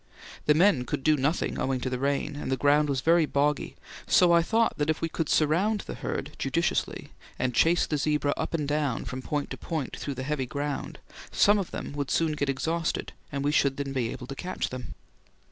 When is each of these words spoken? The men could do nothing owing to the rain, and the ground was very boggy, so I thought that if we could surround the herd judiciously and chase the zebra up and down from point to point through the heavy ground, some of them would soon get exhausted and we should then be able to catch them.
The 0.47 0.55
men 0.55 0.83
could 0.85 1.03
do 1.03 1.15
nothing 1.15 1.59
owing 1.59 1.79
to 1.81 1.89
the 1.91 1.99
rain, 1.99 2.35
and 2.35 2.51
the 2.51 2.57
ground 2.57 2.89
was 2.89 3.01
very 3.01 3.27
boggy, 3.27 3.75
so 4.07 4.31
I 4.31 4.41
thought 4.41 4.75
that 4.79 4.89
if 4.89 4.99
we 4.99 5.07
could 5.09 5.29
surround 5.29 5.81
the 5.81 5.93
herd 5.93 6.31
judiciously 6.39 7.11
and 7.37 7.53
chase 7.53 7.85
the 7.85 7.97
zebra 7.99 8.33
up 8.35 8.55
and 8.55 8.67
down 8.67 9.05
from 9.05 9.21
point 9.21 9.51
to 9.51 9.57
point 9.57 9.95
through 9.95 10.15
the 10.15 10.23
heavy 10.23 10.47
ground, 10.47 10.97
some 11.31 11.59
of 11.59 11.69
them 11.69 11.93
would 11.93 12.09
soon 12.09 12.31
get 12.31 12.49
exhausted 12.49 13.13
and 13.31 13.43
we 13.43 13.51
should 13.51 13.77
then 13.77 13.93
be 13.93 14.09
able 14.09 14.25
to 14.25 14.33
catch 14.35 14.69
them. 14.71 14.95